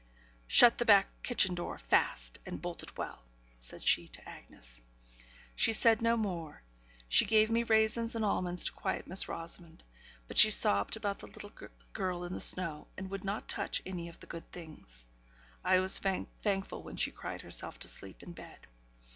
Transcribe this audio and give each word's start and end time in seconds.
'Shut 0.47 0.79
the 0.79 0.83
back 0.83 1.05
kitchen 1.21 1.53
door 1.53 1.77
fast, 1.77 2.39
and 2.43 2.59
bolt 2.59 2.81
it 2.81 2.97
well,' 2.97 3.21
said 3.59 3.83
she 3.83 4.07
to 4.07 4.27
Agnes. 4.27 4.81
She 5.55 5.73
said 5.73 6.01
no 6.01 6.17
more; 6.17 6.63
she 7.07 7.23
gave 7.23 7.51
me 7.51 7.61
raisins 7.61 8.15
and 8.15 8.25
almonds 8.25 8.63
to 8.63 8.71
quiet 8.71 9.05
Miss 9.05 9.27
Rosamond; 9.29 9.83
but 10.27 10.39
she 10.39 10.49
sobbed 10.49 10.97
about 10.97 11.19
the 11.19 11.27
little 11.27 11.51
girl 11.93 12.23
in 12.23 12.33
the 12.33 12.41
snow, 12.41 12.87
and 12.97 13.11
would 13.11 13.23
not 13.23 13.47
touch 13.47 13.79
any 13.85 14.09
of 14.09 14.19
the 14.19 14.25
good 14.25 14.51
things. 14.51 15.05
I 15.63 15.79
was 15.79 15.99
thankful 15.99 16.81
when 16.81 16.95
she 16.97 17.11
cried 17.11 17.43
herself 17.43 17.77
to 17.77 17.87
sleep 17.87 18.23
in 18.23 18.31
bed. 18.31 18.57